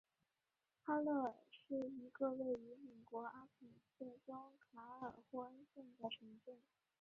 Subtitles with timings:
[0.81, 3.69] 哈勒尔是一个位于美国阿肯
[3.99, 6.57] 色州卡尔霍恩县的城镇。